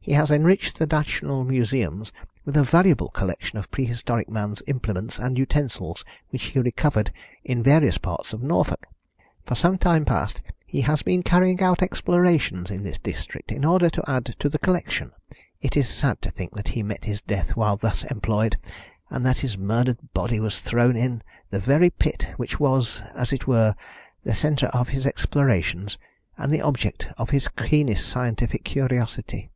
"He 0.00 0.14
has 0.14 0.30
enriched 0.30 0.78
the 0.78 0.86
national 0.86 1.44
museums 1.44 2.12
with 2.46 2.56
a 2.56 2.62
valuable 2.62 3.10
collection 3.10 3.58
of 3.58 3.70
prehistoric 3.70 4.26
man's 4.30 4.62
implements 4.66 5.18
and 5.18 5.36
utensils, 5.36 6.02
which 6.30 6.44
he 6.44 6.60
recovered 6.60 7.12
in 7.44 7.62
various 7.62 7.98
parts 7.98 8.32
of 8.32 8.42
Norfolk. 8.42 8.86
For 9.44 9.54
some 9.54 9.76
time 9.76 10.06
past 10.06 10.40
he 10.64 10.80
had 10.80 11.04
been 11.04 11.22
carrying 11.22 11.60
out 11.60 11.82
explorations 11.82 12.70
in 12.70 12.84
this 12.84 12.96
district 12.98 13.52
in 13.52 13.66
order 13.66 13.90
to 13.90 14.10
add 14.10 14.24
to 14.38 14.48
the 14.48 14.58
collection. 14.58 15.12
It 15.60 15.76
is 15.76 15.90
sad 15.90 16.22
to 16.22 16.30
think 16.30 16.54
that 16.54 16.68
he 16.68 16.82
met 16.82 17.04
his 17.04 17.20
death 17.20 17.54
while 17.54 17.76
thus 17.76 18.04
employed, 18.04 18.56
and 19.10 19.26
that 19.26 19.40
his 19.40 19.58
murdered 19.58 19.98
body 20.14 20.40
was 20.40 20.62
thrown 20.62 20.96
in 20.96 21.22
the 21.50 21.60
very 21.60 21.90
pit 21.90 22.28
which 22.38 22.58
was, 22.58 23.02
as 23.14 23.30
it 23.30 23.46
were, 23.46 23.74
the 24.24 24.32
centre 24.32 24.68
of 24.68 24.88
his 24.88 25.04
explorations 25.04 25.98
and 26.38 26.50
the 26.50 26.62
object 26.62 27.08
of 27.18 27.28
his 27.28 27.48
keenest 27.48 28.08
scientific 28.08 28.64
curiosity." 28.64 29.50